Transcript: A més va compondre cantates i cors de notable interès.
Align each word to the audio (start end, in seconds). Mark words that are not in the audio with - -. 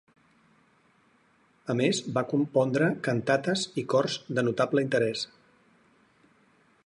A 1.73 1.75
més 1.81 1.99
va 2.15 2.23
compondre 2.31 2.89
cantates 3.09 3.67
i 3.83 3.85
cors 3.95 4.17
de 4.39 4.47
notable 4.49 4.85
interès. 4.87 5.27